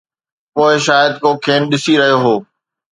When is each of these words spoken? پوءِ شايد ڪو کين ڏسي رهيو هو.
پوءِ 0.53 0.73
شايد 0.85 1.11
ڪو 1.23 1.29
کين 1.45 1.61
ڏسي 1.71 1.93
رهيو 1.99 2.17
هو. 2.25 2.35